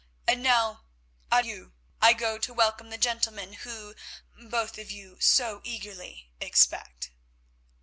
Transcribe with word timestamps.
And 0.27 0.41
now, 0.41 0.85
adieu, 1.31 1.73
I 2.01 2.13
go 2.13 2.39
to 2.39 2.53
welcome 2.55 2.89
the 2.89 2.97
gentleman 2.97 3.55
you 3.63 3.93
both 4.35 4.79
of 4.79 4.89
you 4.89 5.19
so 5.19 5.61
eagerly 5.63 6.31
expect." 6.39 7.11